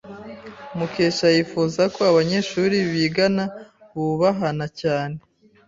Mukesha 0.77 1.25
yifuzaga 1.35 1.91
ko 1.95 2.01
abanyeshuri 2.11 2.75
bigana 2.93 3.43
bubahana 3.93 4.67
cyane. 4.81 5.17